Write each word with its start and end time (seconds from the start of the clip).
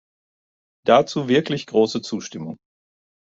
Dazu 0.87 1.27
wirklich 1.27 1.67
große 1.67 2.01
Zustimmung. 2.01 2.57